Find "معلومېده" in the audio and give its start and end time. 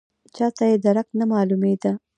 1.31-1.91